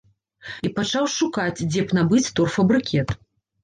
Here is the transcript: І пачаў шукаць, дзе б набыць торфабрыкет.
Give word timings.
І 0.67 0.71
пачаў 0.77 1.05
шукаць, 1.17 1.63
дзе 1.71 1.81
б 1.87 2.01
набыць 2.01 2.27
торфабрыкет. 2.37 3.21